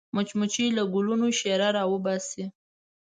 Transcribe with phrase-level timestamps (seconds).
[0.15, 2.45] مچمچۍ له ګلونو شیره راوباسي